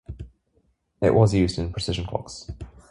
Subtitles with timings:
[0.99, 2.49] It was used in precision clocks.